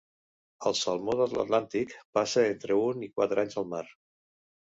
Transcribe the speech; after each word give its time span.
El 0.69 0.75
salmó 0.77 1.13
de 1.19 1.25
l'Atlàntic 1.33 1.93
passa 2.19 2.47
entre 2.53 2.77
un 2.87 3.05
i 3.09 3.13
quatre 3.19 3.43
anys 3.45 3.59
al 3.63 3.67
mar. 3.75 3.85